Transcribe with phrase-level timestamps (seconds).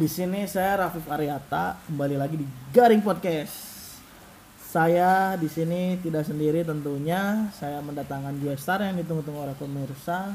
[0.00, 3.52] Di sini saya Rafif Aryata kembali lagi di Garing Podcast.
[4.56, 7.52] Saya di sini tidak sendiri tentunya.
[7.52, 10.32] Saya mendatangkan dua star yang ditunggu-tunggu oleh pemirsa,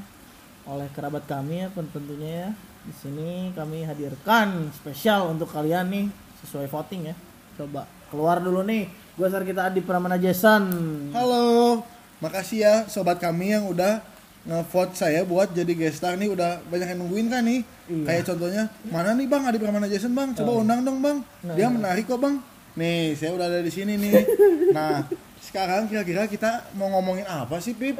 [0.69, 2.49] oleh kerabat kami ya tentunya ya.
[2.85, 6.05] Di sini kami hadirkan spesial untuk kalian nih
[6.45, 7.15] sesuai voting ya.
[7.57, 8.85] Coba keluar dulu nih.
[9.17, 10.61] Gue star kita Adi Pramana Jason.
[11.09, 11.81] Halo,
[12.21, 13.97] makasih ya sobat kami yang udah
[14.45, 17.65] ngevote saya buat jadi guest star nih udah banyak yang nungguin kan nih.
[17.89, 18.05] Iya.
[18.05, 18.63] Kayak contohnya
[18.93, 21.25] mana nih Bang Adi Pramana Jason Bang, coba undang dong Bang.
[21.41, 21.73] Nah, Dia iya.
[21.73, 22.39] menarik kok Bang.
[22.77, 24.13] Nih, saya udah ada di sini nih.
[24.77, 25.07] nah,
[25.41, 27.97] sekarang kira-kira kita mau ngomongin apa sih Pip?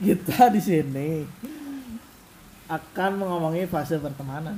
[0.00, 1.08] Kita di sini
[2.68, 4.56] akan mengomongi fase pertemanan.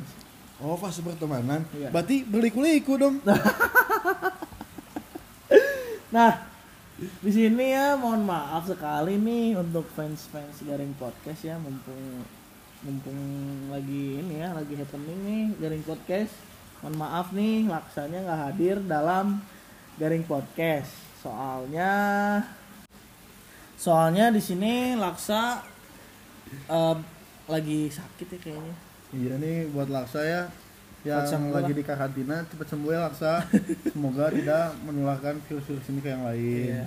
[0.59, 1.63] Oh, fase pertemanan.
[1.75, 1.91] Iya.
[1.95, 3.23] Berarti berliku-liku dong.
[6.07, 6.39] Nah,
[6.97, 12.25] di sini ya mohon maaf sekali nih untuk fans-fans Garing Podcast ya mumpung
[12.81, 13.21] mumpung
[13.69, 16.33] lagi ini ya lagi happening nih Garing Podcast.
[16.81, 19.45] Mohon maaf nih laksanya nggak hadir dalam
[20.01, 20.89] Garing Podcast.
[21.21, 21.93] Soalnya
[23.77, 25.61] soalnya di sini Laksa
[26.49, 26.97] eh,
[27.45, 28.77] lagi sakit ya kayaknya.
[29.13, 30.49] iya nih buat Laksa ya
[31.09, 31.79] yang sembuh lagi lah.
[31.79, 33.33] di karantina cepat sembuh ya Laksa.
[33.93, 36.71] Semoga tidak menularkan virus-virus ini ke yang lain.
[36.73, 36.85] Iya.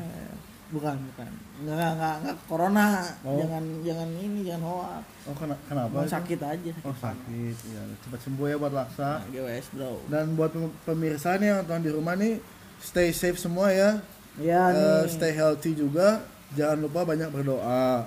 [0.70, 1.30] Bukan, bukan.
[1.60, 3.02] Nggak, nggak, nggak, corona.
[3.22, 3.42] Oh.
[3.42, 5.02] Jangan, jangan ini, jangan hoax.
[5.26, 5.96] Oh, kena- kenapa?
[5.96, 6.72] Mau sakit aja.
[6.84, 9.10] Oh sakit, ya cepat sembuh ya buat Laksa.
[9.18, 9.92] Nah, GWS bro.
[10.06, 12.38] Dan buat pem- pemirsa nih yang nonton di rumah nih,
[12.78, 13.98] stay safe semua ya.
[14.38, 15.10] Ya Eh, nih.
[15.10, 16.22] stay healthy juga.
[16.52, 18.06] Jangan lupa banyak berdoa.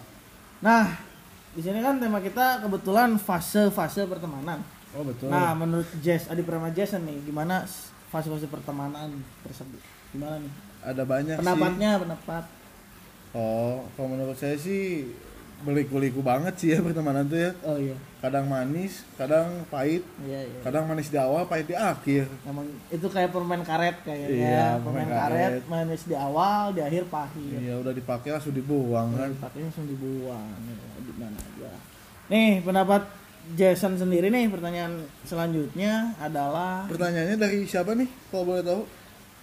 [0.58, 0.84] Nah,
[1.52, 4.62] di sini kan tema kita kebetulan fase-fase pertemanan.
[4.92, 5.28] Oh betul.
[5.28, 7.64] Nah, menurut Jess, Adi Prama Jason nih, gimana
[8.08, 9.08] fase-fase pertemanan
[9.42, 9.80] tersebut?
[10.12, 10.52] Gimana nih?
[10.82, 12.00] ada banyak Pendapatnya, sih.
[12.02, 12.44] pendapat.
[13.32, 15.06] Oh, kalau menurut saya sih
[15.62, 17.54] berliku-liku banget sih ya pertemanan tuh ya.
[17.62, 20.58] Oh iya, Kadang manis, kadang pahit, iya iya.
[20.60, 22.26] kadang manis di awal, pahit di akhir.
[22.42, 24.26] Emang itu kayak permen karet kayaknya.
[24.28, 25.64] Iya, permen permen karet, karet.
[25.70, 27.58] manis di awal, di akhir pahit.
[27.62, 29.30] Iya, udah dipakai langsung dibuang kan.
[29.38, 30.46] Pakainya langsung dibuang.
[30.66, 31.70] Ya, di mana aja.
[32.26, 33.02] Nih, pendapat
[33.52, 38.06] Jason sendiri nih pertanyaan selanjutnya adalah Pertanyaannya dari siapa nih?
[38.28, 38.82] Kalau boleh tahu?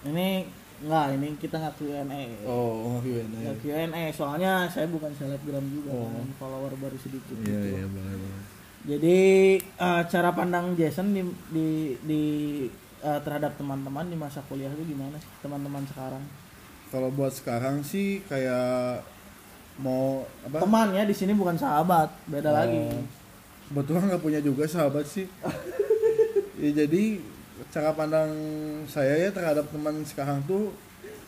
[0.02, 0.48] ini
[0.80, 2.24] enggak ini kita nggak Q&A.
[2.46, 3.52] Oh, gimana ya?
[3.52, 6.08] Nggak Q&A soalnya saya bukan selebgram juga Oh.
[6.08, 7.68] kan, follower baru sedikit Iya, gitu.
[7.70, 8.44] iya, boleh, boleh.
[8.80, 9.20] Jadi
[9.60, 11.20] eh, cara pandang Jason di
[11.52, 11.68] di,
[12.00, 12.24] di
[12.98, 16.24] eh, terhadap teman-teman di masa kuliah itu gimana sih teman-teman sekarang?
[16.88, 19.04] Kalau buat sekarang sih kayak
[19.78, 20.64] mau apa?
[20.64, 22.56] Teman ya di sini bukan sahabat, beda Oh.
[22.56, 22.80] lagi.
[23.70, 25.30] Kebetulan nggak punya juga sahabat sih.
[26.62, 27.22] ya, jadi
[27.70, 28.34] cara pandang
[28.90, 30.74] saya ya terhadap teman sekarang tuh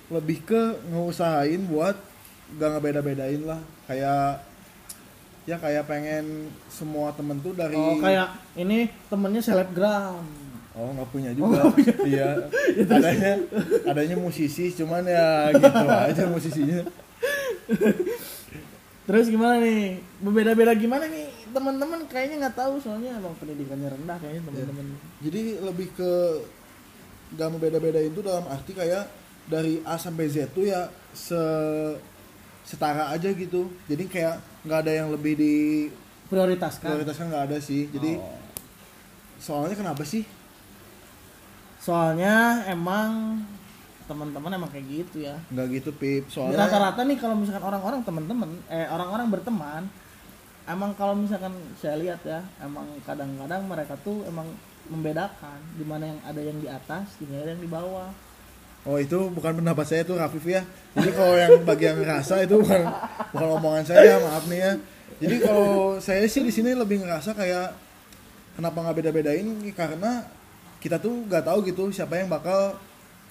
[0.10, 1.94] lebih ke ngeusahain buat
[2.58, 3.62] gak ngebeda-bedain lah.
[3.86, 4.42] Kayak
[5.46, 10.22] ya kayak pengen semua temen tuh dari Oh kayak ini temennya selebgram.
[10.72, 11.68] oh nggak punya juga
[12.08, 12.48] iya
[12.96, 13.44] adanya
[13.84, 16.80] adanya musisi cuman ya gitu aja musisinya
[19.10, 20.00] Terus gimana nih?
[20.22, 21.28] Berbeda-beda gimana nih?
[21.52, 24.86] Teman-teman kayaknya nggak tahu soalnya emang pendidikannya rendah kayaknya teman-teman.
[25.20, 26.12] Jadi lebih ke
[27.32, 29.08] gak membeda-beda itu dalam arti kayak
[29.48, 31.40] dari A sampai Z tuh ya se
[32.64, 33.72] setara aja gitu.
[33.88, 35.56] Jadi kayak nggak ada yang lebih di
[36.28, 36.88] Prioritaskan.
[36.88, 37.88] prioritaskan nggak ada sih.
[37.92, 38.36] Jadi Oh.
[39.40, 40.24] soalnya kenapa sih?
[41.82, 43.42] Soalnya emang
[44.06, 45.36] teman-teman emang kayak gitu ya.
[45.50, 46.30] Nggak gitu Pip.
[46.30, 49.82] Soalnya Rata-rata nih kalau misalkan orang-orang teman-teman, eh orang-orang berteman,
[50.68, 54.46] emang kalau misalkan saya lihat ya, emang kadang-kadang mereka tuh emang
[54.86, 58.10] membedakan di mana yang ada yang di atas, di mana yang di bawah.
[58.82, 60.66] oh itu bukan pendapat saya tuh Rafif ya.
[60.98, 62.82] Jadi kalau yang bagi yang ngerasa itu bukan
[63.30, 64.74] bukan omongan saya maaf nih ya.
[65.22, 67.78] Jadi kalau saya sih di sini lebih ngerasa kayak
[68.58, 69.46] kenapa nggak beda-bedain
[69.78, 70.26] karena
[70.82, 72.74] kita tuh nggak tahu gitu siapa yang bakal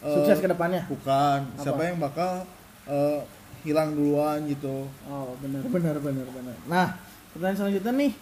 [0.06, 0.86] eh, Sukses ke depannya.
[0.86, 1.62] bukan Apa?
[1.66, 2.46] siapa yang bakal
[2.86, 3.18] eh,
[3.66, 6.56] hilang duluan gitu Oh benar benar benar benar.
[6.70, 6.86] Nah
[7.32, 8.12] pertanyaan selanjutnya nih,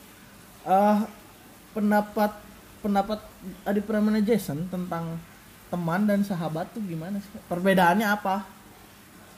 [0.68, 0.98] eh
[1.72, 2.32] pendapat
[2.82, 3.20] pendapat
[3.66, 5.18] Adi Pramana Jason tentang
[5.68, 7.30] teman dan sahabat tuh gimana sih?
[7.48, 8.44] Perbedaannya apa?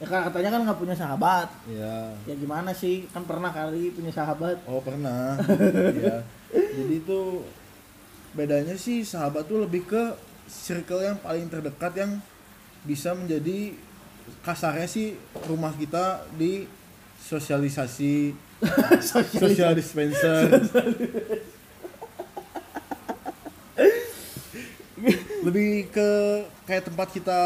[0.01, 1.49] Ya kan katanya kan nggak punya sahabat.
[1.69, 3.05] ya Ya gimana sih?
[3.13, 4.57] Kan pernah kali punya sahabat.
[4.65, 5.37] oh pernah
[6.05, 7.45] ya jadi itu
[8.35, 10.03] bedanya sih sahabat tuh lebih ke
[10.47, 12.13] circle yang paling terdekat yang
[12.87, 13.75] bisa menjadi
[14.43, 16.65] kasarnya sih rumah kita di
[17.21, 18.33] sosialisasi
[19.35, 20.61] social dispenser
[25.41, 26.09] lebih ke
[26.65, 27.41] kayak tempat kita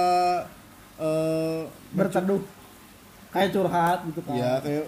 [0.97, 2.43] eh Berteduh.
[3.31, 4.35] Kayak curhat gitu kan.
[4.35, 4.87] ya kayak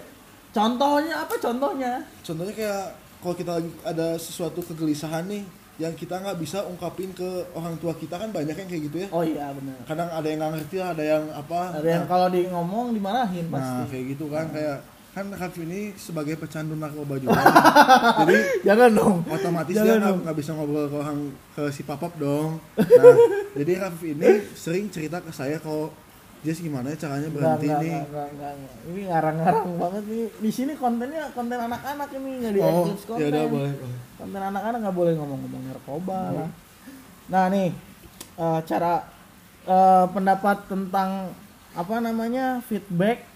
[0.50, 1.92] Contohnya apa contohnya?
[2.24, 2.82] contohnya kayak
[3.18, 3.52] kalau kita
[3.84, 5.44] ada sesuatu kegelisahan nih
[5.76, 9.08] yang kita nggak bisa ungkapin ke orang tua kita kan banyak yang kayak gitu ya.
[9.12, 11.60] Oh iya benar kadang ada yang nggak ngerti ada yang apa.
[11.76, 13.76] Ada yang Nah, kalau di ngomong dimarahin pasti.
[13.76, 14.78] nah kayak gitu kan kayak
[15.16, 17.40] kan Raffi ini sebagai pecandu narkoba juga
[18.20, 18.36] jadi
[18.68, 21.18] jangan dong otomatis Jangan dia nggak bisa ngobrol ke orang
[21.56, 23.16] ke si papap dong nah
[23.58, 25.88] jadi Raffi ini sering cerita ke saya kalau
[26.44, 28.74] Jess gimana ya caranya berhenti enggak, nih enggak, enggak, enggak.
[28.86, 30.24] Ini ngarang-ngarang banget nih.
[30.36, 33.18] Di sini kontennya konten anak-anak ini nggak di oh exclude konten.
[33.18, 33.98] ya udah boleh boleh.
[34.14, 36.36] Konten anak-anak nggak boleh ngomong-ngomong narkoba Hmm.
[36.38, 36.50] lah.
[37.32, 37.68] Nah nih
[38.36, 38.94] eh, cara
[39.64, 41.10] eh, pendapat tentang
[41.74, 43.26] apa namanya feedback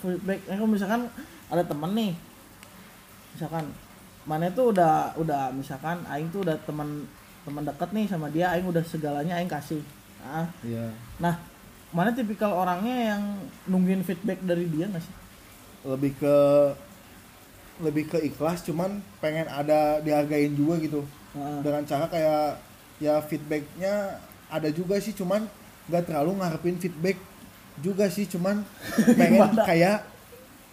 [0.00, 0.40] feedback.
[0.48, 1.06] Eh, kalau misalkan
[1.52, 2.12] ada temen nih,
[3.36, 3.64] misalkan
[4.24, 7.04] mana itu udah udah misalkan Aing tuh udah teman
[7.44, 9.80] teman dekat nih sama dia, Aing udah segalanya Aing kasih.
[10.20, 10.92] Nah, Iya.
[11.16, 11.40] Nah,
[11.90, 13.22] mana tipikal orangnya yang
[13.68, 15.14] nungguin feedback dari dia nggak sih?
[15.80, 16.36] lebih ke
[17.80, 21.00] lebih ke ikhlas cuman pengen ada dihargain juga gitu
[21.32, 21.58] Heeh.
[21.64, 22.60] dengan cara kayak
[23.00, 24.20] ya feedbacknya
[24.52, 25.48] ada juga sih cuman
[25.88, 27.16] nggak terlalu ngarepin feedback
[27.78, 28.66] juga sih cuman
[29.18, 30.02] pengen kayak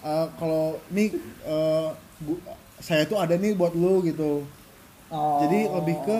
[0.01, 1.13] eh, kalau nih
[1.43, 1.89] eh,
[2.19, 2.41] bu-
[2.77, 4.41] saya tuh ada nih buat lu gitu
[5.07, 5.39] Oh.
[5.39, 6.19] jadi lebih ke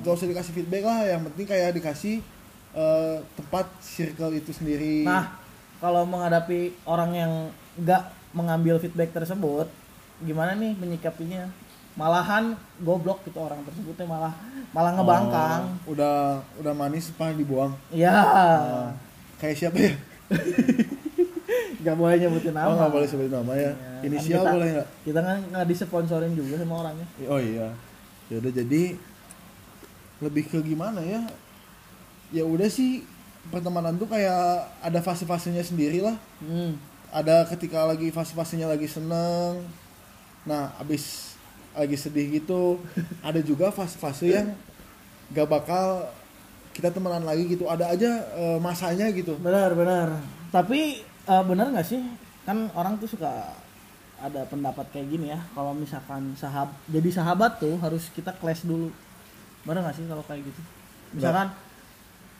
[0.00, 2.24] gak usah dikasih feedback lah yang penting kayak dikasih
[2.72, 5.36] eh, tempat circle itu sendiri Nah,
[5.76, 7.32] kalau menghadapi orang yang
[7.76, 8.02] nggak
[8.32, 9.68] mengambil feedback tersebut,
[10.18, 11.44] gimana nih menyikapinya?
[11.92, 14.32] Malahan goblok gitu orang tersebutnya malah
[14.72, 15.62] malah ngebangkang.
[15.84, 16.16] Oh, udah
[16.56, 18.16] udah manis pas dibuang Iya.
[18.16, 18.88] Ah,
[19.36, 19.92] kayak siapa ya
[21.82, 22.68] Nggak boleh nyebutin nama.
[22.68, 25.66] oh nggak boleh sebutin nama ya Iya, inisial kan kita- boleh nggak Kita kan nggak
[25.66, 27.06] disponsorin juga sama orangnya.
[27.24, 27.68] oh iya
[28.26, 28.82] ya udah jadi
[30.18, 31.20] lebih ke gimana ya
[32.30, 33.02] ya udah sih
[33.44, 34.40] pertemanan tuh kayak
[34.78, 36.78] ada fase-fasenya sendiri lah Hmm.
[37.10, 39.66] ada ketika lagi fase-fasenya lagi seneng
[40.42, 41.34] nah abis
[41.72, 42.78] lagi sedih gitu
[43.26, 44.54] ada juga fase-fase yang
[45.30, 46.06] gak bakal
[46.72, 50.08] kita temenan lagi gitu ada aja eh, masanya gitu Benar, benar.
[50.48, 52.00] Tapi eh, benar nggak sih?
[52.42, 53.52] Kan orang tuh suka
[54.18, 55.40] ada pendapat kayak gini ya.
[55.52, 58.88] Kalau misalkan sahab jadi sahabat tuh harus kita clash dulu.
[59.62, 60.60] Benar nggak sih kalau kayak gitu?
[61.12, 61.52] Misalkan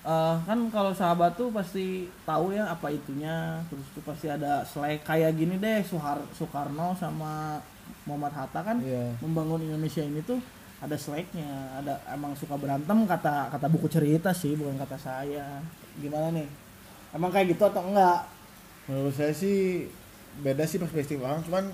[0.03, 3.61] eh, kan kalau sahabat tuh pasti tahu ya apa itunya.
[3.69, 7.61] Terus tuh pasti ada selek kayak gini deh Soehar Soekarno sama
[8.03, 9.15] Muhammad Hatta kan Iya.
[9.21, 10.41] membangun Indonesia ini tuh
[10.83, 11.47] ada seleknya,
[11.79, 15.63] ada emang suka berantem kata kata buku cerita sih, bukan kata saya.
[15.97, 16.49] Gimana nih?
[17.15, 18.27] Emang kayak gitu atau enggak?
[18.83, 19.87] menurut saya sih
[20.43, 21.71] beda sih perspektif orang cuman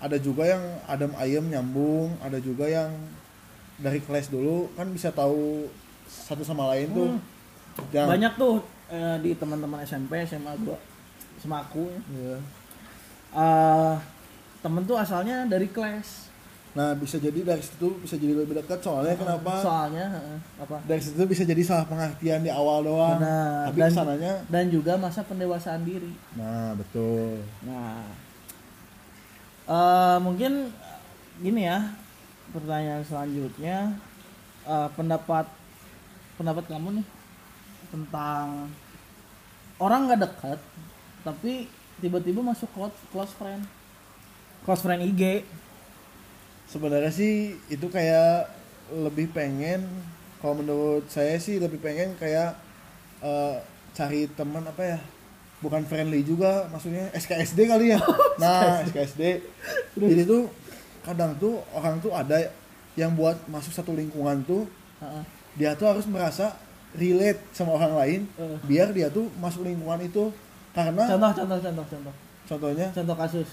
[0.00, 2.88] ada juga yang adem ayem nyambung ada juga yang
[3.76, 5.68] dari kelas dulu kan bisa tahu
[6.08, 7.20] satu sama lain tuh Hmm.
[7.92, 10.80] yang Banyak tuh eh, di teman-teman SMP, SMA gua
[11.36, 12.00] sama aku ya.
[12.08, 12.36] Iya.
[13.36, 13.94] Eh,
[14.64, 16.27] temen tuh asalnya dari kelas.
[16.78, 20.78] Nah bisa jadi dari situ bisa jadi lebih dekat soalnya kenapa Soalnya eh, apa?
[20.84, 23.66] dari situ bisa jadi salah pengertian di awal doang Benar.
[23.66, 26.14] tapi Dan- ke sananya Dan juga masa pendewasaan diri.
[26.32, 28.06] nah betul Nah,
[29.66, 30.70] eh mungkin
[31.38, 31.98] gini ya
[32.48, 33.98] pertanyaan selanjutnya
[34.64, 35.50] eh, pendapat
[36.34, 37.06] pendapat kamu nih
[37.88, 38.70] tentang
[39.76, 40.58] orang nggak dekat
[41.20, 41.66] tapi
[41.98, 43.66] tiba-tiba masuk close, close friend
[44.62, 45.42] close friend IG
[46.68, 47.32] sebenarnya sih
[47.66, 48.48] itu kayak
[48.94, 49.84] lebih pengen
[50.38, 52.54] kalau menurut saya sih lebih pengen kayak
[53.20, 53.56] eh,
[53.92, 54.98] cari teman apa ya
[55.58, 57.98] bukan friendly juga maksudnya SKSD kali ya.
[58.42, 59.42] Nah SKSD
[59.98, 60.46] jadi tuh
[61.02, 62.52] kadang tuh orang tuh ada
[62.94, 64.70] yang buat masuk satu lingkungan tuh
[65.02, 65.22] Heeh.
[65.56, 66.54] dia tuh harus merasa
[66.94, 68.56] relate sama orang lain Eh.
[68.64, 70.30] biar dia tuh masuk lingkungan itu.
[70.70, 72.14] Karena contoh contoh contoh contoh.
[72.46, 72.86] Contohnya?
[72.94, 73.48] Contoh kasus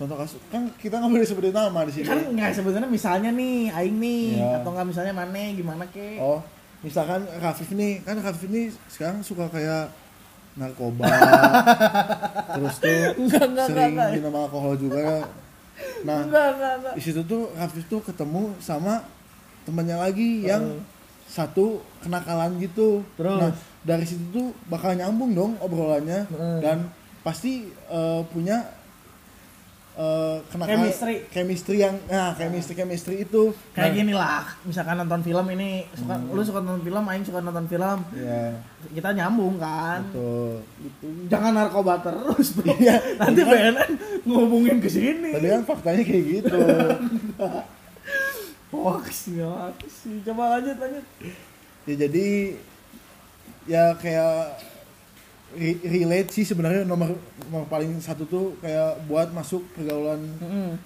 [0.00, 3.68] contoh kasus kan kita nggak boleh sebutin nama di sini kan nggak sebenarnya misalnya nih
[3.68, 4.56] Aing nih Iya.
[4.56, 6.40] atau nggak misalnya mana gimana ke Oh,
[6.80, 9.92] misalkan Rafif nih, kan Rafif nih sekarang suka kayak
[10.52, 11.04] narkoba,
[12.56, 15.28] terus tuh Enggak, enggak, sering enggak, minum alkohol juga.
[16.02, 19.04] Nah, enggak enggak enggak di situ tuh Rafif tuh ketemu sama
[19.62, 20.80] temannya lagi yang Eh.
[21.28, 23.04] satu kenakalan gitu.
[23.14, 23.38] Terus?
[23.38, 23.52] Nah,
[23.82, 26.58] dari situ tuh bakal nyambung dong obrolannya Eh.
[26.60, 26.88] dan
[27.20, 28.64] pasti eh, punya
[29.92, 31.16] eh, kenakalan Chemistry.
[31.28, 33.50] chemistry yang nah chemistry chemistry itu.
[33.70, 37.40] Kayak Nah, gini lah misalkan nonton film ini suka lu suka nonton film Aing suka
[37.40, 37.98] nonton film.
[38.14, 38.54] Ya
[38.90, 40.00] kita nyambung kan?
[40.08, 40.62] Betul.
[40.78, 41.06] Gitu.
[41.28, 42.72] Jangan narkoba terus bro.
[43.20, 43.90] Nanti BNN
[44.24, 45.34] ngomongin ke sini.
[45.34, 46.60] Tadi kan faktanya kayak gitu.
[48.72, 49.42] hoax sih.
[50.24, 51.04] Coba lanjut lanjut.
[51.88, 52.28] Ya jadi
[53.66, 54.62] ya kayak
[55.54, 57.14] re- relate sih sebenarnya nomor
[57.46, 60.76] nomor paling satu tuh kayak buat masuk pergaulan Mm-mm.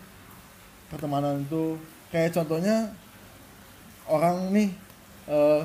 [0.88, 1.76] pertemanan itu.
[2.09, 2.94] Kayak contohnya
[4.06, 4.68] orang nih
[5.26, 5.61] eh,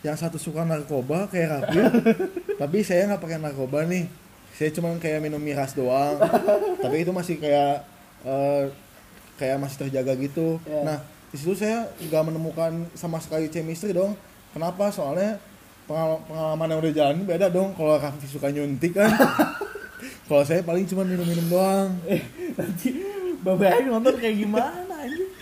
[0.00, 1.80] yang satu suka narkoba kayak Raffi
[2.60, 4.08] tapi saya nggak pakai narkoba nih.
[4.56, 6.20] Saya cuma kayak minum miras doang.
[6.84, 7.80] Tapi itu masih kayak
[8.28, 8.64] eh,
[9.40, 10.60] kayak masih terjaga gitu.
[10.68, 10.80] Iya.
[10.84, 10.98] nah
[11.30, 14.12] di situ saya nggak menemukan sama sekali chemistry dong.
[14.52, 14.92] Kenapa?
[14.92, 15.40] Soalnya
[15.90, 19.10] pengal- pengalaman yang udah jalan beda dong kalau Raffi suka nyuntik kan
[20.30, 22.22] kalau saya paling cuma minum-minum doang Eh,
[22.54, 22.88] nanti
[23.40, 25.32] Bapak nonton kayak gimana anjing?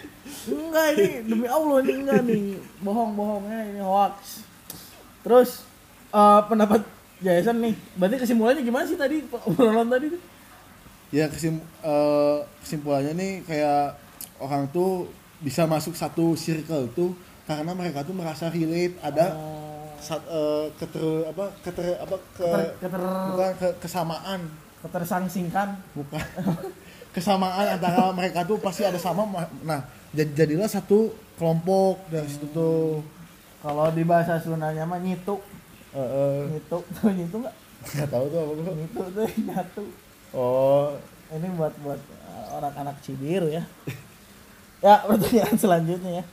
[0.49, 2.45] Enggak ini demi Allah ini enggak nih.
[2.79, 4.47] Bohong-bohongnya ini hoax.
[5.21, 5.67] Terus
[6.09, 6.87] eh, pendapat
[7.19, 7.75] Jason nih.
[7.99, 10.23] Berarti kesimpulannya gimana sih tadi obrolan tadi tuh?
[11.11, 13.99] ya kesim, eh, kesimpulannya nih kayak
[14.39, 15.11] orang tuh
[15.43, 19.58] bisa masuk satu circle tuh karena mereka tuh merasa relate ada Oh,
[19.99, 24.41] sat, eh, keter apa keter apa ke keter, keter, bukan ke, kesamaan
[24.79, 25.69] ketersangsingkan.
[25.93, 26.23] bukan
[27.15, 32.47] kesamaan antara mereka tuh pasti ada sama ma- nah jad- jadilah satu kelompok dari situ
[32.51, 33.03] tuh
[33.59, 35.35] Kalau di bahasa Sundanya mah nyitu,
[35.91, 37.55] Eh, eh, nyitu, tuh nyitu enggak?
[37.81, 38.73] nggak tahu tuh apa bro.
[38.73, 39.83] Nyitu tuh nyatu.
[40.31, 40.95] oh
[41.29, 43.67] Ini buat buat eh, anak-anak Cibiru ya.
[44.79, 46.25] ya, pertanyaan selanjutnya ya.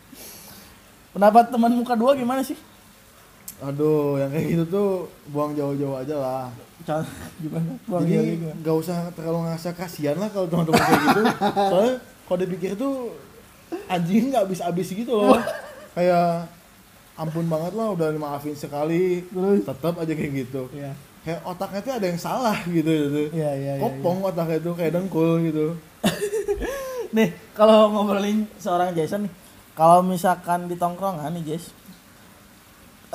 [1.12, 2.60] Pendapat teman muka dua gimana sih?
[3.64, 4.90] Aduh yang kayak gitu tuh
[5.32, 6.46] buang jauh-jauh aja lah.
[7.40, 7.80] Gimana?
[7.88, 11.22] Buang jadi nggak usah terlalu ngerasa kasihan lah kalau teman-teman kayak gitu.
[11.72, 11.94] Soalnya
[12.28, 13.16] kalau dipikir tuh
[13.88, 15.40] anjing nggak habis-habis gitu loh.
[15.96, 16.52] Kayak
[17.16, 19.24] ampun banget lah udah dimaafin sekali.
[19.32, 19.64] Terus?
[19.64, 20.68] tetap aja kayak gitu.
[20.76, 20.94] Iya.
[21.26, 23.22] kayak otaknya tuh ada yang salah gitu gitu.
[23.34, 23.82] Iya, iya, iya.
[23.82, 25.74] kopong otaknya tuh kayak dengkul gitu.
[27.16, 29.34] Nih, kalau ngobrolin seorang Jason nih,
[29.72, 31.72] kalau misalkan di tongkrongan nih, Jess,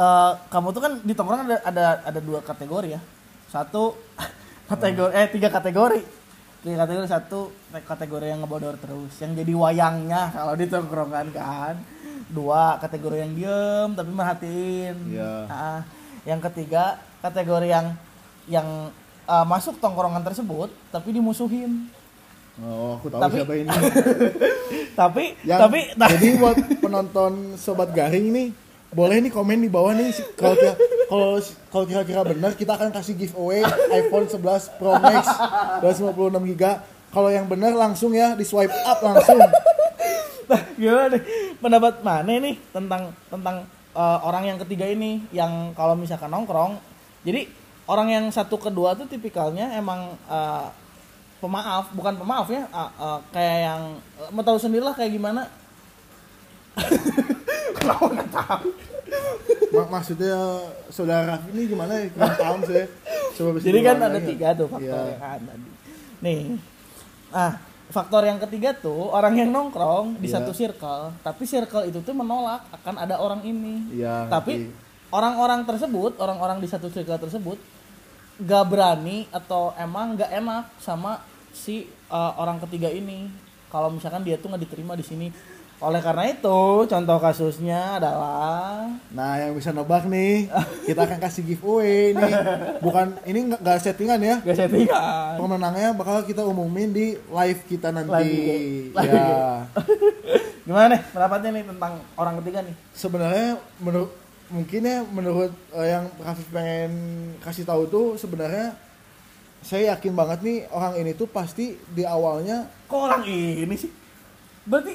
[0.00, 3.00] eh, kamu tuh kan di tongkrongan ada ada ada dua kategori ya.
[3.46, 3.92] Satu
[4.70, 6.00] kategori eh tiga kategori.
[6.60, 11.74] Tiga kategori satu kategori yang ngebodor terus, yang jadi wayangnya kalau di tongkrongan kan.
[12.28, 14.96] Dua kategori yang diem tapi merhatiin.
[15.08, 15.34] Iya.
[15.48, 15.80] Ah,
[16.22, 17.86] yang ketiga kategori yang
[18.46, 18.68] yang
[19.24, 21.88] eh, masuk tongkrongan tersebut tapi dimusuhin.
[22.60, 23.70] oh aku tahu Tapi- siapa ini
[25.00, 28.48] Tapi Yang- tapi jadi buat penonton sobat garing nih
[28.90, 30.54] boleh nih komen di bawah nih kalau
[31.06, 31.28] kalau
[31.70, 33.62] kalau kira-kira benar kita akan kasih giveaway
[33.94, 35.30] iPhone 11 Pro Max
[35.82, 36.64] 256 GB
[37.10, 39.38] kalau yang benar langsung ya di swipe up langsung.
[40.50, 41.22] Nah, gimana nih?
[41.62, 43.62] Pendapat mana nih tentang tentang
[43.94, 45.22] eh, orang yang ketiga ini?
[45.30, 46.78] Yang kalau misalkan nongkrong
[47.22, 47.46] jadi
[47.86, 50.66] orang yang satu kedua tuh tipikalnya emang eh,
[51.38, 53.82] pemaaf bukan pemaaf ya eh, eh, kayak yang
[54.20, 55.46] eh, mau tahu sendirilah kayak gimana
[57.76, 58.68] kenapa nggak tahu.
[59.70, 60.36] Mak- maksudnya
[60.88, 62.10] saudara ini gimana ya?
[62.10, 62.84] Kurang paham saya
[63.34, 64.28] coba bisa jadi kan ada lagi.
[64.34, 65.68] tiga tuh faktor ya kan tadi
[66.20, 66.42] nih.
[67.30, 67.52] Ah
[67.90, 70.38] faktor yang ketiga tuh orang yang nongkrong di Iya.
[70.38, 73.98] satu circle tapi circle itu tuh menolak akan ada orang ini.
[73.98, 74.70] Iya, tapi
[75.10, 77.58] orang-orang tersebut orang-orang di satu circle tersebut
[78.40, 81.18] gak berani atau emang gak enak sama
[81.50, 83.26] si uh, orang ketiga ini.
[83.70, 85.30] Kalau misalkan dia tuh nggak diterima di sini
[85.80, 90.46] oleh karena itu contoh kasusnya adalah Nah, yang bisa nebak nih,
[90.86, 92.32] kita akan kasih giveaway nih.
[92.78, 94.36] Bukan ini nggak nggak settingan ya.
[94.44, 98.12] gak settingan Pemenangnya bakal kita umumin di live kita nanti.
[98.12, 99.08] Live IG.
[99.08, 99.66] Ya.
[100.70, 104.14] gimana nih pendapatnya nih tentang orang ketiga nih Sebenarnya menurut
[104.54, 106.92] mungkin ya menurut eh, yang Rafif pengen
[107.42, 108.78] kasih tahu tuh sebenarnya
[109.66, 113.90] saya yakin banget nih orang ini tuh pasti di awalnya kok orang ini sih
[114.62, 114.94] berarti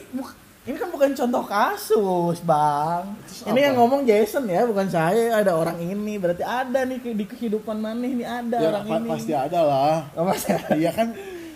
[0.66, 3.06] ini kan bukan contoh kasus bang
[3.46, 3.66] ini apa?
[3.70, 8.02] yang ngomong Jason ya bukan saya ada orang ini berarti ada nih di kehidupan mana
[8.02, 9.96] ini ada ya orang pa- ini pasti ada lah.
[10.14, 10.74] Oh, pasti ada.
[10.74, 11.14] Iya kan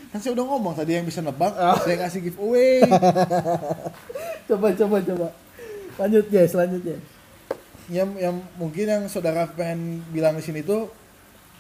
[0.10, 1.78] kan saya udah ngomong tadi yang bisa nebak Oh.
[1.80, 2.82] saya kasih giveaway.
[4.50, 5.28] coba coba coba
[5.98, 7.04] lanjut Jess lanjut Jess
[7.90, 10.90] yang yang mungkin yang saudara pengen bilang di sini tuh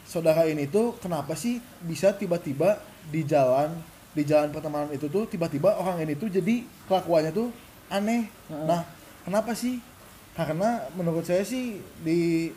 [0.06, 3.74] saudara ini tuh kenapa sih bisa tiba-tiba di jalan
[4.14, 7.54] di jalan pertemanan itu tuh tiba-tiba orang ini tuh jadi kelakuannya tuh
[7.94, 8.26] aneh.
[8.26, 8.66] Heeh.
[8.66, 8.82] Nah,
[9.26, 9.82] kenapa sih?
[10.34, 12.50] Karena menurut saya sih di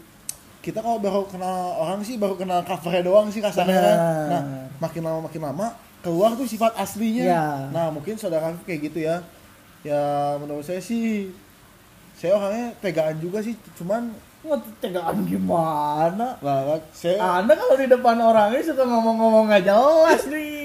[0.62, 3.74] kita kalau baru kenal orang sih baru kenal covernya doang sih kasarnya.
[3.74, 3.98] Benar.
[4.30, 4.42] Nah,
[4.78, 5.66] makin lama makin lama
[6.02, 7.24] keluar tuh sifat aslinya.
[7.26, 7.46] Ya.
[7.74, 9.20] Nah, mungkin saudara kayak gitu ya.
[9.82, 11.34] Ya menurut saya sih
[12.14, 18.18] saya orangnya tegaan juga sih, cuman Wah, tegaan gimana lah saya anda kalau di depan
[18.18, 20.61] orangnya suka ngomong-ngomong nggak jelas nih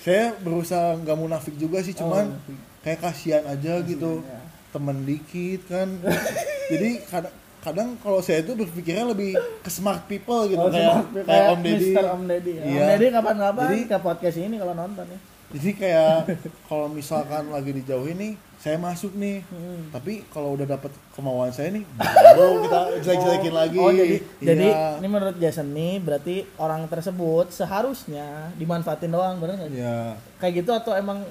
[0.00, 4.24] saya berusaha nggak munafik juga sih, cuman Oh, kayak kasihan aja gitu.
[4.24, 4.40] ya.
[4.70, 5.88] Temen dikit kan.
[6.72, 11.20] Jadi kadang kadang kalau saya itu berpikirnya lebih ke smart people gitu Oh, kayak cuma
[11.22, 11.92] kayak Om Deddy.
[11.92, 12.62] Om Deddy ya.
[12.64, 12.80] Iya.
[12.80, 15.18] Om Deddy kapan-kapan ke podcast ini kalau nonton ya
[15.50, 16.16] jadi kayak
[16.64, 19.88] kalau misalkan lagi dijauhin nih saya masuk nih Hmm.
[19.90, 24.86] tapi kalau udah dapat kemauan saya nih baru kita jelek-jelekin lagi Oh, jadi, jadi Iya.
[24.96, 29.70] ini menurut Jason nih berarti orang tersebut seharusnya dimanfaatin doang, bener nggak?
[29.72, 31.24] ya Kayak gitu atau emang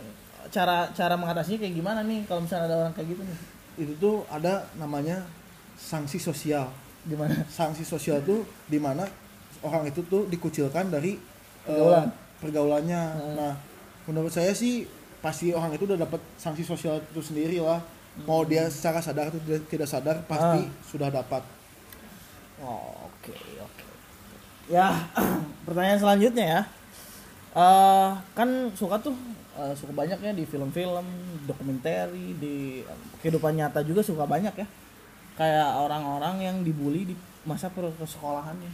[0.50, 3.38] cara cara mengatasinya kayak gimana nih kalau misalnya ada orang kayak gitu nih?
[3.80, 5.24] itu tuh ada namanya
[5.76, 6.68] sanksi sosial
[7.02, 7.32] Gimana?
[7.48, 9.06] sanksi sosial tuh di mana
[9.62, 11.16] orang itu tuh dikucilkan dari
[11.62, 12.10] Pergaulan.
[12.38, 13.36] pergaulannya Hmm.
[13.36, 13.54] nah
[14.10, 14.90] menurut saya sih
[15.22, 17.78] pasti orang itu udah dapat sanksi sosial itu sendiri lah
[18.26, 20.82] mau dia secara sadar atau tidak, tidak sadar pasti Ah.
[20.84, 21.44] sudah dapat
[22.60, 23.32] Oh, oke,
[23.64, 23.84] oke.
[24.68, 24.92] Ya,
[25.66, 26.62] pertanyaan selanjutnya ya.
[27.56, 29.16] Eh, kan suka tuh
[29.56, 31.08] eh, suka banyak ya di film-film,
[31.48, 34.68] dokumenter, di eh, kehidupan nyata juga suka banyak ya.
[35.40, 37.16] Kayak orang-orang yang dibully di
[37.48, 38.68] masa persekolahannya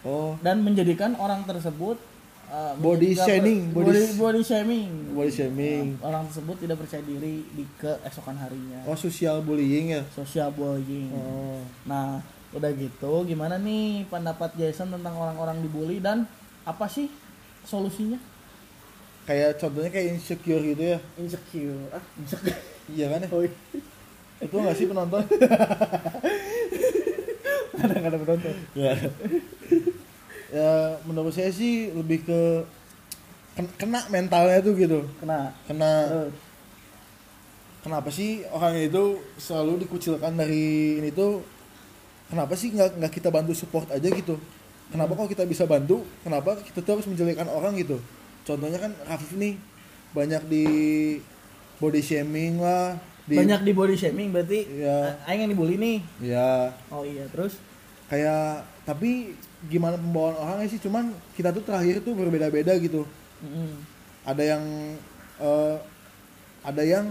[0.00, 2.00] oh dan menjadikan orang tersebut
[2.46, 4.90] eh, Body shaming, body, body- body shaming.
[5.10, 8.80] body shaming Orang tersebut tidak percaya diri di keesokan harinya.
[8.84, 11.10] oh social bullying ya Social bullying.
[11.10, 16.24] oh Nah, udah gitu, gimana nih pendapat Jason tentang orang-orang dibully dan
[16.62, 17.10] apa sih
[17.62, 18.16] solusinya?
[19.22, 21.90] kayak contohnya kayak insecure gitu ya Insecure.
[21.90, 22.54] Ah, insecure.
[22.88, 23.42] iya kan ya Oh,
[24.38, 25.24] itu nggak sih penonton
[27.76, 28.54] kadang-kadang penonton.
[28.72, 28.92] ya
[30.48, 30.70] ya
[31.02, 32.40] menurut saya sih lebih ke
[33.54, 35.50] ken- kena mentalnya tuh gitu Kena.
[35.64, 36.34] kena Terus.
[37.82, 39.04] kenapa sih orang itu
[39.36, 40.64] selalu dikucilkan dari
[40.98, 41.42] ini tuh
[42.26, 44.34] kenapa sih nggak nggak kita bantu support aja gitu
[44.86, 45.20] kenapa Hmm.
[45.20, 47.98] kok kita bisa bantu kenapa kita tuh harus menjelekkan orang gitu
[48.42, 49.54] contohnya kan Rafif nih
[50.12, 50.64] banyak di
[51.76, 55.18] body shaming lah di Banyak di body shaming berarti Iya.
[55.18, 55.98] a- aing yang dibully nih.
[56.22, 57.58] ya Oh iya, terus
[58.06, 59.34] kayak tapi
[59.64, 63.08] gimana pembawaan orangnya sih cuman kita tuh terakhir tuh berbeda-beda gitu
[63.40, 63.72] mm,
[64.22, 64.62] ada yang
[65.38, 65.76] eh,
[66.60, 67.06] ada yang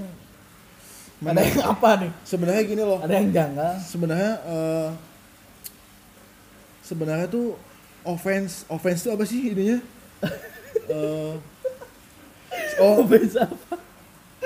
[1.18, 2.12] ada yang apa nih?
[2.22, 3.74] sebenarnya gini loh Ada yang janggal.
[3.82, 4.90] sebenarnya eh,
[6.82, 7.58] sebenarnya tuh
[8.04, 9.80] offense offense tuh apa sih ininya
[10.86, 11.34] Eh,
[12.78, 13.80] oh Bisa apa?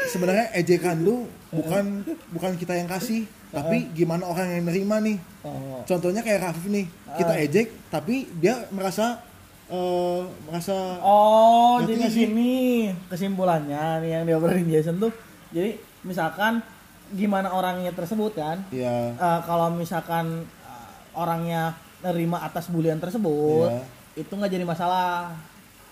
[0.08, 5.82] sebenarnya ejekan tuh bukan bukan kita yang kasih tapi gimana orang yang nerima nih Oh.
[5.84, 6.86] contohnya kayak Rafif nih
[7.16, 7.42] kita Ah.
[7.42, 9.24] ejek tapi dia merasa
[9.68, 15.14] eh, merasa Oh, jadi gini kesimpulannya nih yang diobrolin Jason tuh.
[15.50, 16.62] Jadi misalkan
[17.12, 18.66] gimana orangnya tersebut kan?
[18.70, 23.86] ya Eh, kalau misalkan eh, orangnya nerima atas bulian tersebut, Iya.
[24.20, 25.34] itu nggak jadi masalah.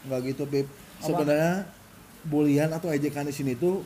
[0.04, 1.04] nggak gitu Beb Apa?
[1.04, 1.54] sebenarnya
[2.24, 3.86] bulian atau ejekan di sini tuh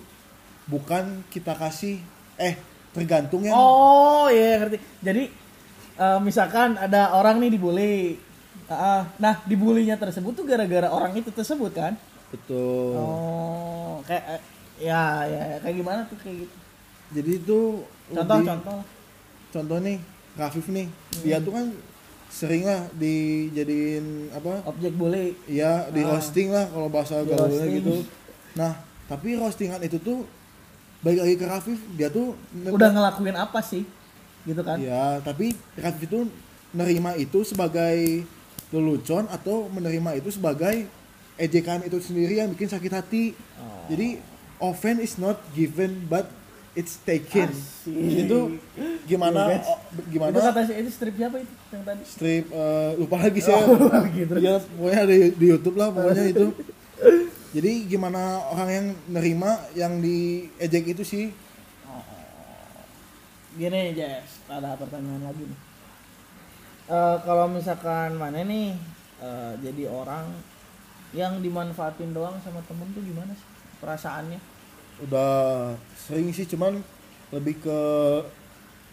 [0.71, 1.99] bukan kita kasih
[2.37, 2.55] eh
[2.89, 4.79] tergantung yang Oh iya ngerti.
[4.99, 5.23] Jadi
[5.93, 8.15] eh, misalkan ada orang nih dibully,
[8.65, 11.91] Ah, nah dibulinya tersebut tuh gara-gara orang itu tersebut kan?
[12.31, 14.41] betul Oh, kayak eh,
[14.81, 16.55] ya ya kayak gimana tuh kayak gitu?
[17.11, 17.59] jadi itu
[18.09, 18.79] Contoh lebih- contoh.
[19.51, 19.97] contoh nih
[20.33, 21.21] Rafif nih Hmm.
[21.21, 21.65] dia tuh kan
[22.31, 25.35] sering lah dijadiin apa Objek bully.
[25.45, 26.07] ya di Ah.
[26.09, 27.95] roasting lah kalau bahasa Di gaulnya gitu
[28.53, 28.71] nah
[29.05, 30.23] tapi roastingan itu tuh
[31.01, 33.83] balik lagi ke Rafif dia tuh Udah ngelakuin apa sih?
[34.41, 34.77] Gitu kan?
[34.77, 36.19] ya tapi Rafif itu
[36.71, 38.25] nerima itu sebagai
[38.69, 40.87] lelucon atau menerima itu sebagai
[41.35, 43.23] ejekan itu sendiri yang bikin sakit hati
[43.55, 43.85] Oh.
[43.87, 44.17] jadi
[44.57, 46.25] offense is not given but
[46.71, 48.23] it's taken Asik.
[48.23, 48.57] itu
[49.03, 49.67] gimana Iya, guys.
[49.67, 52.01] oh, gimana Itu kata si itu strip siapa itu yang tadi?
[52.03, 54.33] strip eh, lupa lagi saya Oh, gitu.
[54.37, 56.45] ya pokoknya ada di YouTube lah pokoknya itu
[57.51, 61.25] jadi gimana orang yang nerima yang diejek itu sih
[63.51, 65.59] Gini Jess, ada pertanyaan lagi nih.
[66.87, 68.79] Eh, kalau misalkan mana nih
[69.19, 70.31] eh, jadi orang
[71.11, 73.47] yang dimanfaatin doang sama temen tuh gimana sih
[73.83, 74.39] perasaannya?
[75.01, 76.77] udah sering sih cuman
[77.33, 77.79] lebih ke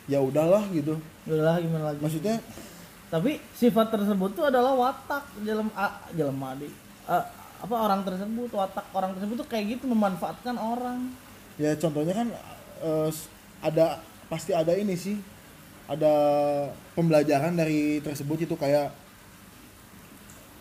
[0.09, 0.97] ya udahlah gitu
[1.29, 2.01] Udah gimana lagi?
[2.01, 2.41] maksudnya
[3.09, 6.69] Tapi sifat tersebut tuh adalah watak jelem a jelem adi.
[7.59, 11.11] Apa orang tersebut watak orang tersebut tuh kayak gitu memanfaatkan orang.
[11.55, 12.29] ya contohnya kan
[13.09, 13.27] s-
[13.59, 15.19] ada pasti ada ini sih
[15.85, 16.15] ada
[16.93, 18.95] pembelajaran dari tersebut itu kayak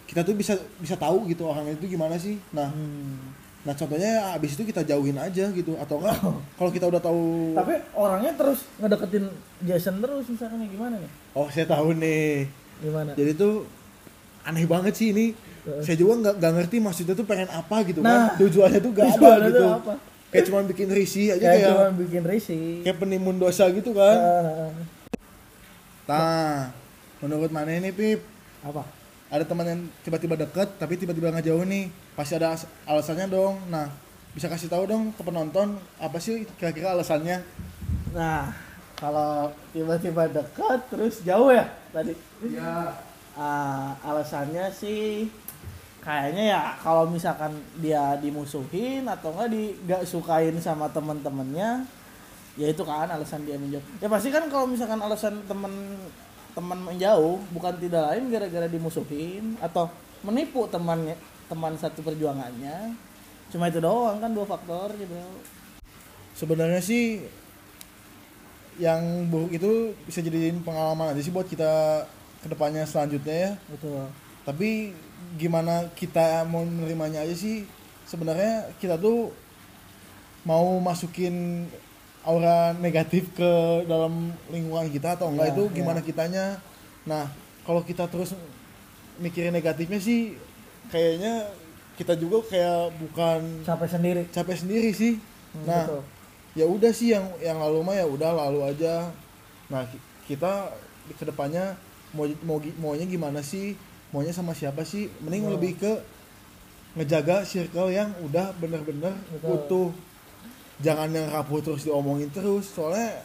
[0.06, 3.30] kita tuh bisa bisa tahu gitu orang itu gimana sih nah Hmm.
[3.62, 6.16] nah contohnya abis itu kita jauhin aja gitu atau enggak
[6.56, 9.28] kalau kita udah tahu Tapi orangnya terus ngedeketin
[9.62, 11.12] Jason terus misalkan ya gimana nih?
[11.36, 12.48] oh saya tahu nih
[12.80, 13.12] Gimana?
[13.14, 13.68] jadi tuh
[14.42, 15.36] aneh banget sih ini.
[15.80, 19.08] Saya juga nggak nggak ngerti maksudnya tuh pengen apa gitu Nah, kan tujuannya tuh gak
[19.10, 19.66] ada gitu.
[19.66, 19.94] apa?
[20.28, 22.66] kayak cuma bikin risih aja Kayak kayak cuma bikin risih.
[22.82, 24.18] kayak penimbun dosa gitu kan.
[24.18, 24.70] Eh,
[26.06, 26.72] nah
[27.20, 28.22] menurut mana ini pip.
[28.62, 28.84] Apa?
[29.28, 31.88] ada teman yang tiba-tiba deket tapi tiba-tiba ngejauh nih.
[32.14, 33.60] Pasti ada as- alasannya dong.
[33.68, 33.92] Nah
[34.32, 37.44] bisa kasih tahu dong ke penonton apa sih kira-kira alasannya?
[38.12, 38.56] Nah,
[38.94, 42.16] kalau tiba-tiba dekat terus jauh ya tadi.
[42.48, 42.94] ya
[43.34, 45.30] Ah, alasannya sih
[46.02, 51.84] kayaknya ya kalau misalkan dia dimusuhin atau enggak di nggak sukain sama teman-temannya
[52.58, 53.84] ya itu kan alasan dia menjauh.
[54.02, 55.72] Ya pasti kan kalau misalkan alasan teman
[56.58, 59.94] teman menjauh bukan tidak lain gara-gara dimusuhin atau
[60.26, 61.14] menipu temannya
[61.46, 62.98] teman satu perjuangannya.
[63.54, 65.14] Cuma itu doang kan dua faktor gitu.
[66.34, 67.24] Sebenarnya sih
[68.78, 72.06] yang buruk itu bisa jadiin pengalaman aja sih buat kita
[72.42, 73.52] ke depannya selanjutnya ya.
[73.70, 74.10] Betul.
[74.46, 74.94] Tapi
[75.38, 77.64] gimana kita mau menerimanya aja sih
[78.04, 79.30] sebenarnya kita tuh
[80.44, 81.68] mau masukin
[82.24, 83.52] aura negatif ke
[83.86, 85.74] dalam lingkungan kita atau enggak Ya, itu ya.
[85.76, 86.46] gimana kitanya.
[87.06, 87.28] Nah
[87.64, 88.36] kalau kita terus
[89.18, 90.36] mikirin negatifnya sih
[90.88, 91.48] kayaknya
[91.96, 94.22] kita juga kayak bukan capek sendiri.
[94.30, 95.14] capek sendiri sih.
[95.56, 95.84] Hmm, nah
[96.54, 99.12] ya udah sih yang yang lalu mah ya udah lalu aja.
[99.68, 100.72] Nah ki- kita
[101.12, 101.76] ke depannya
[102.12, 103.76] mau mau maunya gimana sih
[104.10, 105.54] maunya sama siapa sih mending Oh.
[105.56, 105.94] lebih ke
[106.96, 109.94] ngejaga circle yang udah bener-bener utuh
[110.80, 113.22] jangan yang rapuh terus diomongin terus soalnya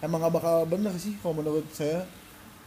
[0.00, 2.02] emang gak bakal bener sih kalau menurut saya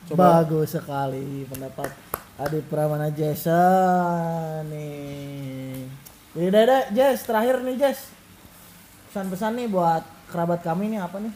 [0.08, 1.90] coba Bagus sekali pendapat
[2.36, 5.88] Adit Pramana Jason nih.
[6.36, 8.12] Jadi dada Jess terakhir nih Jess.
[9.08, 11.34] Pesan-pesan nih buat kerabat kami nih apa nih?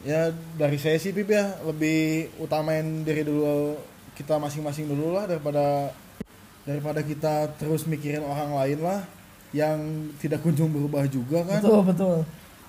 [0.00, 3.76] ya dari saya sih Pip ya lebih utamain diri dulu
[4.20, 5.88] kita masing-masing dulu lah daripada
[6.62, 9.00] daripada kita terus mikirin orang lain lah
[9.50, 9.80] yang
[10.16, 12.16] tidak kunjung berubah juga kan Betul betul.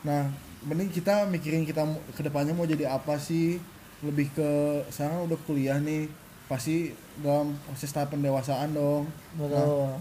[0.01, 3.59] nah mending kita mikirin kita ke depannya mau jadi apa sih
[4.01, 4.49] lebih ke
[4.89, 6.09] sekarang udah kuliah nih
[6.47, 9.99] pasti dalam proses tahap pendewasaan dong Betul.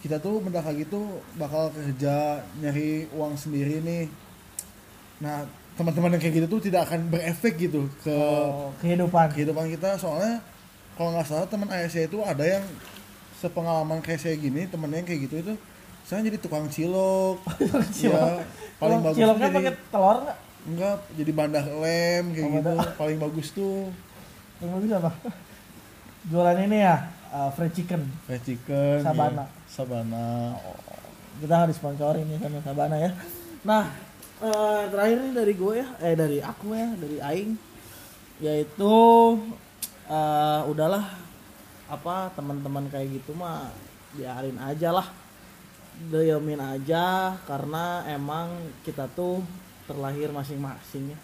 [0.00, 4.04] kita tuh bentar lagi tuh bakal kerja nyari uang sendiri nih
[5.18, 5.42] nah
[5.74, 9.30] teman-teman yang kayak gitu tuh tidak akan berefek gitu ke Oh, kehidupan.
[9.30, 10.38] kehidupan kita soalnya
[10.98, 12.64] kalau nggak salah teman ayah saya itu ada yang
[13.34, 15.54] sepengalaman kayak saya gini temennya yang kayak gitu itu
[16.02, 17.38] saya jadi tukang cilok
[18.02, 18.42] ya
[18.76, 20.38] paling bagus ciloknya pakai telur nggak?
[20.66, 23.94] enggak jadi bandar lem kayak Oh, gitu bandar- paling bagus tuh
[24.58, 25.10] Yang bagus apa?
[26.26, 26.96] Jualan ini ya,
[27.30, 28.02] uh, fried chicken.
[28.26, 29.46] fried chicken Sabana.
[29.46, 29.70] ya.
[29.70, 30.28] sabana
[31.38, 33.10] Kita nggak disponsorin ya sama Sabana ya.
[33.62, 33.86] Nah,
[34.40, 37.54] eh, terakhir nih dari gue ya, eh dari aku ya, dari Aing,
[38.40, 38.94] yaitu
[40.08, 41.04] eh, udahlah
[41.86, 43.72] apa teman-teman kayak gitu mah
[44.10, 45.08] biarin aja lah,
[46.06, 47.04] diamin aja
[47.44, 49.40] karena emang kita tuh
[49.84, 51.18] terlahir masing-masing ya.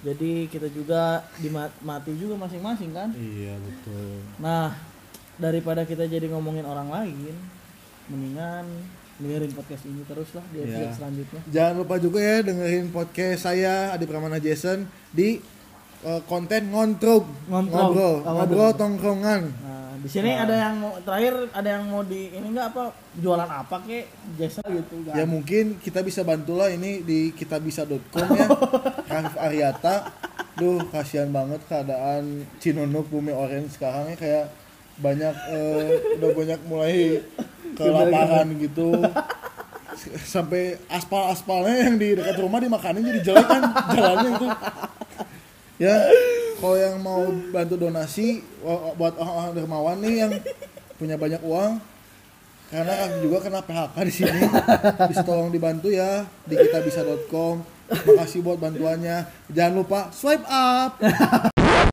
[0.00, 3.12] Jadi kita juga dimati juga masing-masing kan.
[3.12, 4.72] iya betul Nah,
[5.36, 7.36] daripada kita jadi ngomongin orang lain,
[8.08, 8.64] mendingan
[9.16, 10.96] dengerin podcast ini terus lah di episode Iya.
[10.96, 11.40] selanjutnya.
[11.52, 15.36] Jangan lupa juga ya dengerin podcast saya Adi Pramana Jason di
[16.02, 17.74] eh, konten ngontrog Ngontrog.
[17.92, 18.70] ngobrol Oh, ngobrol ngobrol.
[18.74, 19.42] tongkrongan.
[19.60, 20.42] Nah, di sini Nah.
[20.42, 22.84] ada yang mau terakhir ada yang mau di ini enggak apa
[23.14, 25.14] jualan apa kek jasa gitu kan.
[25.14, 28.46] Ya mungkin kita bisa bantulah ini di kitabisa.com ya.
[29.10, 29.96] Rafif Aryata.
[30.52, 34.46] Duh, kasihan banget keadaan Cinunuk Bumi Orange sekarang ya kayak
[34.98, 37.24] banyak eh, udah banyak mulai
[37.72, 38.92] kelaparan gitu.
[39.90, 44.48] S- Sampai aspal-aspalnya yang di dekat rumah dimakanin jadi jelek kan jalannya itu.
[45.80, 45.96] Ya,
[46.60, 47.24] kalau yang mau
[47.56, 48.44] bantu donasi
[49.00, 50.32] buat orang-orang dermawan nih yang
[51.00, 51.80] punya banyak uang
[52.68, 54.40] karena kami juga kena PHK di sini.
[55.08, 59.24] Bisa tolong dibantu ya di kitabisa.com makasih buat bantuannya.
[59.48, 61.00] Jangan lupa swipe up